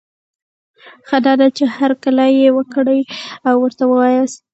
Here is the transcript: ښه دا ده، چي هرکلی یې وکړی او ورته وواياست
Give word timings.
ښه 1.07 1.17
دا 1.25 1.33
ده، 1.39 1.47
چي 1.57 1.63
هرکلی 1.77 2.29
یې 2.41 2.49
وکړی 2.57 2.99
او 3.47 3.55
ورته 3.63 3.83
وواياست 3.87 4.39